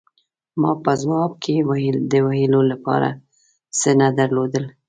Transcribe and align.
ما 0.61 0.71
په 0.83 0.91
ځواب 1.01 1.31
کې 1.43 1.55
د 2.11 2.13
ویلو 2.25 2.61
له 2.71 2.77
پاره 2.85 3.11
څه 3.79 3.89
نه 3.99 4.07
درلودل. 4.19 4.65